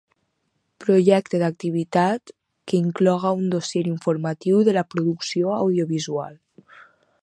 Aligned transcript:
Projecte 0.85 1.41
d'activitat 1.41 2.33
que 2.71 2.77
inclogui 2.79 3.35
un 3.43 3.53
dossier 3.57 3.87
informatiu 3.93 4.67
de 4.71 4.77
la 4.81 4.87
producció 4.97 5.57
audiovisual. 5.63 6.39